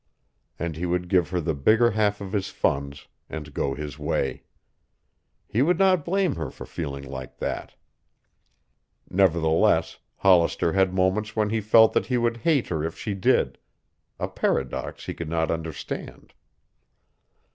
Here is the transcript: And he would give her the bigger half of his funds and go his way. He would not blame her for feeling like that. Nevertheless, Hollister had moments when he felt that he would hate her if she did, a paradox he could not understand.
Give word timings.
And 0.57 0.77
he 0.77 0.87
would 0.87 1.09
give 1.09 1.29
her 1.29 1.39
the 1.39 1.53
bigger 1.53 1.91
half 1.91 2.21
of 2.21 2.31
his 2.31 2.49
funds 2.49 3.07
and 3.29 3.53
go 3.53 3.75
his 3.75 3.99
way. 3.99 4.41
He 5.45 5.61
would 5.61 5.77
not 5.77 6.03
blame 6.03 6.37
her 6.37 6.49
for 6.49 6.65
feeling 6.65 7.03
like 7.03 7.37
that. 7.37 7.75
Nevertheless, 9.11 9.99
Hollister 10.15 10.73
had 10.73 10.91
moments 10.91 11.35
when 11.35 11.51
he 11.51 11.61
felt 11.61 11.93
that 11.93 12.07
he 12.07 12.17
would 12.17 12.37
hate 12.37 12.69
her 12.69 12.83
if 12.83 12.97
she 12.97 13.13
did, 13.13 13.59
a 14.17 14.27
paradox 14.27 15.05
he 15.05 15.13
could 15.13 15.29
not 15.29 15.51
understand. 15.51 16.33